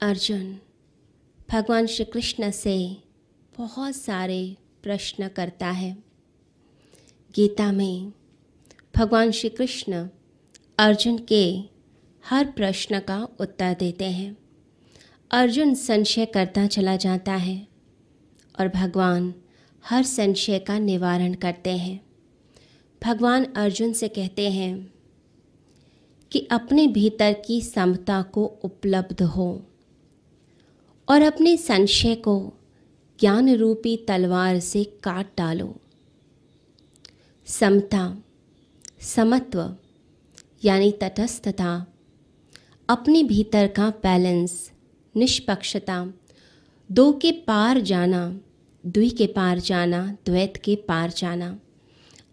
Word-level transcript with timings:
अर्जुन, 0.00 0.58
भगवान 1.52 1.86
श्री 1.86 2.04
कृष्ण 2.04 2.50
से 2.50 2.96
बहुत 3.58 3.96
सारे 3.96 4.56
प्रश्न 4.82 5.28
करता 5.28 5.70
है। 5.70 5.96
गीता 7.34 7.72
में 7.72 8.12
भगवान 8.96 9.30
श्री 9.30 9.50
कृष्ण 9.50 10.08
अर्जुन 10.78 11.18
के 11.18 11.62
हर 12.26 12.44
प्रश्न 12.44 13.00
का 13.00 13.28
उत्तर 13.40 13.74
देते 13.74 14.04
हैं। 14.04 14.36
अर्जुन 15.30 15.74
संशय 15.74 16.26
करता 16.26 16.66
चला 16.66 16.96
जाता 16.96 17.34
है 17.34 17.68
और 18.60 18.68
भगवान 18.68 19.34
हर 19.84 20.02
संशय 20.02 20.58
का 20.58 20.78
निवारण 20.78 21.34
करते 21.34 21.76
हैं। 21.76 22.06
भगवान 23.04 23.44
अर्जुन 23.44 23.92
से 23.92 24.08
कहते 24.08 24.50
हैं 24.50 24.94
कि 26.32 26.48
अपने 26.50 26.86
भीतर 26.86 27.32
की 27.46 27.62
समता 27.62 28.22
को 28.22 28.44
उपलब्ध 28.44 29.22
हो। 29.22 29.64
और 31.08 31.22
अपने 31.22 31.56
संशय 31.56 32.14
को 32.14 32.52
ज्ञान 33.20 33.54
रूपी 33.54 33.96
तलवार 33.96 34.58
से 34.60 34.84
काट 34.84 35.26
डालो। 35.38 35.80
समता, 37.46 38.18
समत्व, 39.00 39.76
यानी 40.64 40.92
तटस्थता, 40.92 41.86
अपने 42.88 43.22
भीतर 43.22 43.66
का 43.66 43.90
बैलेंस, 43.90 44.72
निष्पक्षता, 45.16 46.12
दो 46.92 47.12
के 47.12 47.32
पार 47.32 47.80
जाना 47.80 48.40
द्वि 48.86 49.10
के 49.10 49.26
पार 49.26 49.58
जाना, 49.58 50.16
द्वैत 50.26 50.56
के 50.56 50.76
पार 50.76 51.10
जाना, 51.10 51.60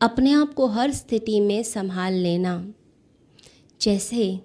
अपने 0.00 0.32
आप 0.32 0.54
को 0.54 0.66
हर 0.66 0.92
स्थिति 0.92 1.40
में 1.40 1.62
संभाल 1.62 2.12
लेना। 2.12 2.74
जैसे 3.80 4.40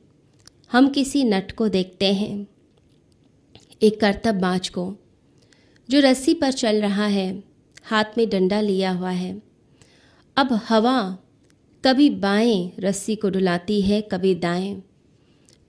हम 0.71 0.89
किसी 0.89 1.23
नट 1.23 1.51
को 1.51 1.69
देखते 1.69 2.13
हैं 2.13 2.47
एक 3.83 3.99
करतब 3.99 4.35
बाज 4.35 4.69
को, 4.69 4.95
जो 5.89 5.99
रस्सी 5.99 6.33
पर 6.33 6.51
चल 6.51 6.81
रहा 6.81 7.05
है, 7.05 7.43
हाथ 7.83 8.03
में 8.17 8.29
डंडा 8.29 8.61
लिया 8.61 8.91
हुआ 8.91 9.09
है। 9.09 9.41
अब 10.37 10.59
हवा 10.69 11.17
कभी 11.85 12.09
बाएँ 12.09 12.71
रस्सी 12.79 13.15
को 13.15 13.29
डुलाती 13.29 13.81
है, 13.81 14.01
कभी 14.01 14.35
दाएँ। 14.35 14.83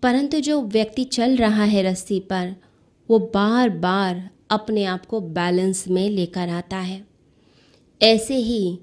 परंतु 0.02 0.40
जो 0.40 0.62
व्यक्ति 0.62 1.04
चल 1.04 1.36
रहा 1.36 1.64
है 1.64 1.82
रस्सी 1.82 2.20
पर, 2.20 2.54
वो 3.10 3.18
बार 3.18 3.68
बार 3.68 4.30
अपने 4.50 4.84
आप 4.84 5.06
को 5.06 5.20
बैलेंस 5.20 5.88
में 5.88 6.10
लेकर 6.10 6.48
आता 6.48 6.76
है। 6.76 7.06
ऐसे 8.02 8.36
ही 8.36 8.78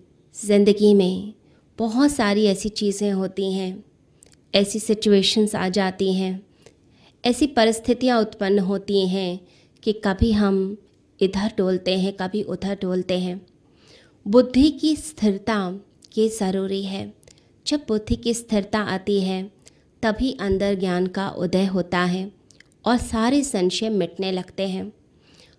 ज़िंदगी 0.46 0.94
में 0.94 1.34
बहुत 1.80 2.12
सारी 2.12 2.46
ऐसी 2.46 2.70
चीज़ें 2.70 3.12
होती 3.12 3.54
हैं, 3.54 3.84
ऐसी 4.56 4.80
सिचुएशंस 4.80 5.56
आ 5.56 5.70
जाती 5.70 6.14
हैं 6.14 6.51
ऐसी 7.26 7.48
परिस्थितियाँ 7.48 8.22
उत्पन्न 8.22 8.60
होती 8.60 9.08
हैं 9.08 9.48
कि 9.84 9.94
कभी 9.94 10.32
हम 10.32 10.78
इधर 11.22 11.54
डोलते 11.58 12.00
हैं, 12.00 12.14
कभी 12.14 12.44
उधर 12.44 12.78
डोलते 12.82 13.20
हैं। 13.20 13.46
बुद्धि 14.28 14.72
की 14.72 14.96
स्थिरता 14.96 15.80
ये 16.18 16.30
ज़रूरी 16.30 16.84
है। 16.84 17.14
जब 17.68 17.82
बुद्धि 17.88 18.16
की 18.16 18.34
स्थिरता 18.34 18.80
आती 18.80 19.22
है, 19.22 19.52
तभी 20.04 20.38
अंदर 20.42 20.76
ज्ञान 20.76 21.08
का 21.08 21.30
उदय 21.30 21.66
होता 21.66 22.00
है 22.00 22.32
और 22.86 22.98
सारे 22.98 23.44
संशय 23.44 23.90
मिटने 23.90 24.32
लगते 24.32 24.68
हैं। 24.68 24.94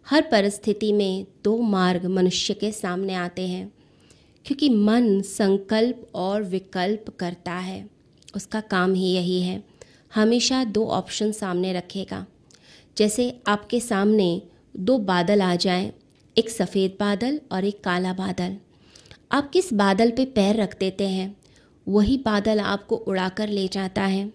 हर 0.07 0.23
परिस्थिति 0.23 0.93
में 0.93 1.27
दो 1.45 1.59
मार्ग 1.59 2.07
मनुष्य 2.07 2.55
के 2.55 2.73
सामने 2.73 3.15
आते 3.15 3.43
हैं, 3.43 3.73
क्योंकि 4.45 4.69
मन 4.69 5.21
संकल्प 5.21 6.07
और 6.15 6.43
विकल्प 6.43 7.11
करता 7.11 7.53
है। 7.53 7.91
उसका 8.37 8.61
काम 8.61 8.95
ही 8.95 9.13
यही 9.13 9.43
है। 9.43 9.72
हमेशा 10.13 10.63
दो 10.65 10.87
ऑप्शन 10.87 11.33
सामने 11.33 11.73
रखेगा। 11.73 12.25
जैसे 12.97 13.33
आपके 13.49 13.81
सामने 13.81 14.43
दो 14.79 14.99
बादल 15.01 15.43
आ 15.43 15.55
जाएँ, 15.57 15.93
एक 16.37 16.51
सफ़ेद 16.51 16.97
बादल 17.01 17.41
और 17.53 17.65
एक 17.65 17.83
काला 17.85 18.13
बादल। 18.13 18.57
आप 19.33 19.51
किस 19.51 19.73
बादल 19.75 20.11
पे 20.11 20.25
पैर 20.25 20.57
रख 20.57 20.79
देते 20.79 21.09
हैं 21.09 21.35
वही 21.87 22.17
बादल 22.17 22.61
आपको 22.61 22.97
उड़ाकर 22.97 23.49
ले 23.49 23.67
जाता 23.69 24.03
है। 24.03 24.31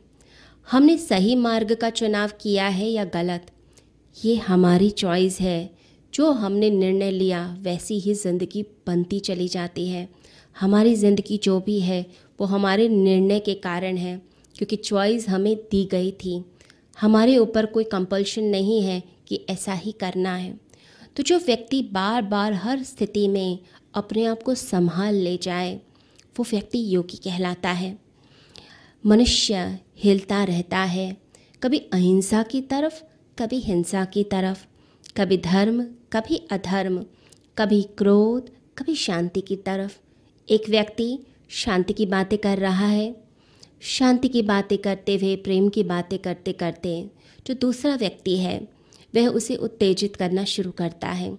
हमने 0.67 0.97
सही 0.97 1.35
मार्ग 1.35 1.73
का 1.73 1.89
चुनाव 1.89 2.31
किया 2.41 2.67
है 2.67 2.87
या 2.87 3.03
गलत? 3.05 3.45
ये 4.16 4.35
हमारी 4.37 4.89
चॉइस 4.89 5.39
है। 5.41 5.69
जो 6.13 6.31
हमने 6.31 6.69
निर्णय 6.69 7.11
लिया 7.11 7.45
वैसी 7.61 7.99
ही 7.99 8.13
ज़िंदगी 8.13 8.63
बनती 8.87 9.19
चली 9.19 9.47
जाती 9.47 9.87
है। 9.87 10.07
हमारी 10.55 10.95
ज़िंदगी 10.95 11.37
जो 11.37 11.59
भी 11.59 11.79
है 11.79 12.05
वो 12.39 12.45
हमारे 12.45 12.87
निर्णय 12.89 13.39
के 13.39 13.53
कारण 13.53 13.97
है। 13.97 14.21
क्योंकि 14.57 14.75
चॉइस 14.75 15.29
हमें 15.29 15.56
दी 15.56 15.85
गई 15.85 16.12
थी। 16.12 16.45
हमारे 17.01 17.38
ऊपर 17.38 17.66
कोई 17.66 17.84
कंपल्शन 17.84 18.44
नहीं 18.44 18.81
है 18.81 19.03
कि 19.28 19.45
ऐसा 19.50 19.73
ही 19.73 19.91
करना 19.91 20.35
है। 20.35 20.59
तो 21.16 21.23
जो 21.23 21.40
व्यक्ति 21.40 21.81
बार 21.81 22.22
बार 22.22 22.53
हर 22.53 22.84
स्थिति 22.84 23.28
में 23.28 23.59
अपने 23.94 24.25
आप 24.25 24.44
को 24.44 24.56
संभाल 24.56 25.16
ले 25.16 25.38
जाए, 25.38 25.81
वो 26.40 26.46
व्यक्ति 26.51 26.96
योगी 26.96 27.17
कहलाता 27.17 27.69
है। 27.69 28.00
मनुष्य 29.06 29.79
हिलता 29.97 30.44
रहता 30.44 30.78
है। 30.78 31.17
कभी 31.63 31.78
अहिंसा 31.78 32.44
की 32.44 32.62
तरफ़, 32.62 33.03
कभी 33.40 33.59
हिंसा 33.59 34.06
की 34.06 34.23
तरफ़, 34.23 34.66
कभी 35.17 35.38
धर्म, 35.38 35.84
कभी 35.84 36.47
अधर्म, 36.51 37.06
कभी 37.57 37.84
क्रोध, 37.84 38.50
कभी 38.78 38.96
शांति 38.96 39.41
की 39.41 39.56
तरफ़। 39.56 40.00
एक 40.50 40.69
व्यक्ति 40.69 41.19
शांति 41.50 41.94
की 41.94 42.06
बातें 42.06 42.40
कर 42.40 42.57
रहा 42.57 42.88
है 42.88 43.26
शांति 43.81 44.27
की 44.27 44.41
बातें 44.41 44.77
करते 44.77 45.15
हुए, 45.15 45.35
प्रेम 45.35 45.69
की 45.69 45.83
बातें 45.83 46.19
करते 46.19 46.53
करते 46.53 47.09
जो 47.47 47.53
दूसरा 47.53 47.95
व्यक्ति 47.95 48.38
है, 48.38 48.67
वह 49.15 49.27
उसे 49.27 49.55
उत्तेजित 49.55 50.15
करना 50.15 50.43
शुरू 50.43 50.71
करता 50.71 51.07
है। 51.07 51.38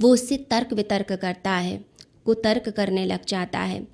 वो 0.00 0.12
उससे 0.12 0.36
तर्क 0.36 0.72
वितर्क 0.72 1.12
करता 1.12 1.50
है, 1.50 1.84
को 2.24 2.34
तर्क 2.34 2.68
करने 2.68 3.04
लग 3.04 3.24
जाता 3.26 3.58
है। 3.58 3.86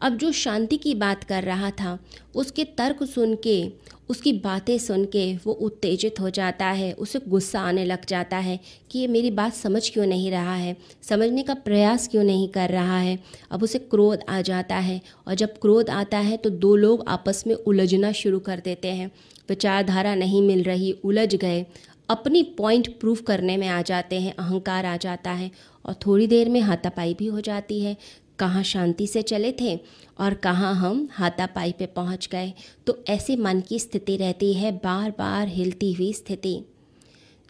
अब 0.00 0.16
जो 0.16 0.30
शांति 0.32 0.76
की 0.76 0.94
बात 0.94 1.24
कर 1.24 1.42
रहा 1.42 1.70
था, 1.70 1.98
उसके 2.34 2.64
तर्क 2.78 3.02
सुन 3.04 3.34
के, 3.36 3.72
उसकी 4.08 4.32
बातें 4.32 4.76
सुन 4.78 5.04
के 5.04 5.24
वो 5.36 5.52
उत्तेजित 5.52 6.20
हो 6.20 6.30
जाता 6.30 6.66
है, 6.66 6.92
उसे 6.92 7.20
गुस्सा 7.28 7.60
आने 7.60 7.84
लग 7.84 8.04
जाता 8.06 8.36
है 8.36 8.58
कि 8.90 8.98
ये 8.98 9.06
मेरी 9.06 9.30
बात 9.30 9.54
समझ 9.54 9.88
क्यों 9.90 10.06
नहीं 10.06 10.30
रहा 10.30 10.54
है, 10.54 10.76
समझने 11.02 11.42
का 11.42 11.54
प्रयास 11.54 12.08
क्यों 12.08 12.24
नहीं 12.24 12.48
कर 12.48 12.70
रहा 12.70 12.98
है। 12.98 13.18
अब 13.50 13.62
उसे 13.62 13.78
क्रोध 13.78 14.24
आ 14.28 14.40
जाता 14.40 14.76
है 14.76 15.00
और 15.28 15.34
जब 15.34 15.58
क्रोध 15.58 15.90
आता 15.90 16.18
है 16.18 16.36
तो 16.36 16.50
दो 16.50 16.74
लोग 16.76 17.04
आपस 17.08 17.44
में 17.46 17.54
उलझना 17.54 18.12
शुरू 18.12 18.38
कर 18.38 18.60
देते 18.64 18.88
हैं। 18.88 19.10
विचारधारा 19.48 20.14
नहीं 20.14 20.42
मिल 20.42 20.62
रही, 20.62 20.92
उलझ 21.04 21.34
गए। 21.34 21.64
अपनी 22.08 22.42
पॉइंट 22.58 22.88
प्रूफ 23.00 23.20
करने 23.22 23.56
में 23.56 23.66
आ 23.68 23.80
जाते 23.82 24.20
हैं, 24.20 24.34
अहंकार 24.34 24.86
आ 24.86 24.96
जाता 24.96 25.30
है 25.30 25.50
और 25.84 25.94
थोड़ी 26.06 26.26
देर 26.26 26.48
में 26.48 26.60
हाथापाई 26.60 27.14
भी 27.14 27.26
हो 27.26 27.40
जाती 27.40 27.80
है। 27.80 27.96
कहाँ 28.38 28.62
शांति 28.62 29.06
से 29.06 29.22
चले 29.22 29.54
थे 29.60 29.80
और 30.18 30.34
कहाँ 30.34 30.74
हम 30.74 31.08
हाथापाई 31.12 31.72
पे 31.72 31.86
पहुँच 31.86 32.28
गए। 32.32 32.52
तो 32.86 33.04
ऐसे 33.08 33.36
मन 33.36 33.60
की 33.60 33.78
स्थिति 33.78 34.16
रहती 34.16 34.54
है 34.54 34.72
बार 34.72 35.10
बार 35.10 35.48
हिलती 35.48 35.92
हुई 35.92 36.12
स्थिति। 36.12 36.62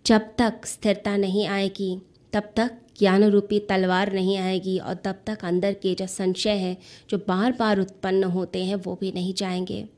जब 0.07 0.21
तक 0.39 0.67
स्थिरता 0.67 1.17
नहीं 1.17 1.47
आएगी, 1.47 2.01
तब 2.33 2.53
तक 2.57 2.79
ज्ञान 2.99 3.25
रूपी 3.25 3.59
तलवार 3.59 4.13
नहीं 4.13 4.39
आएगी 4.39 4.79
और 4.79 4.95
तब 4.95 5.21
तक 5.27 5.39
अंदर 5.43 5.73
के 5.73 5.95
जो 5.95 6.07
संशय 6.07 6.51
है, 6.51 6.77
जो 7.11 7.19
बार 7.19 7.53
बार 7.53 7.81
उत्पन्न 7.81 8.25
होते 8.25 8.65
हैं, 8.65 8.75
वो 8.75 8.99
भी 9.01 9.13
नहीं 9.13 9.35
जाएँगे। 9.35 9.89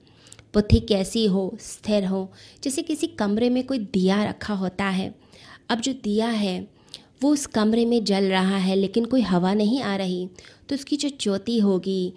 बुद्धि 0.54 0.80
कैसी 0.80 1.26
हो, 1.26 1.56
स्थिर 1.60 2.04
हो, 2.04 2.32
जैसे 2.64 2.82
किसी 2.82 3.06
कमरे 3.06 3.50
में 3.50 3.66
कोई 3.66 3.78
दिया 3.78 4.24
रखा 4.24 4.54
होता 4.54 4.84
है। 4.84 5.14
अब 5.70 5.80
जो 5.80 5.92
दिया 5.92 6.28
है 6.28 6.75
वो 7.22 7.32
उस 7.32 7.46
कमरे 7.46 7.84
में 7.86 8.04
जल 8.04 8.24
रहा 8.24 8.56
है, 8.56 8.76
लेकिन 8.76 9.04
कोई 9.04 9.20
हवा 9.20 9.54
नहीं 9.54 9.82
आ 9.82 9.96
रही। 9.96 10.28
तो 10.68 10.74
उसकी 10.74 10.96
जो 10.96 11.08
ज्योति 11.20 11.58
होगी 11.58 12.12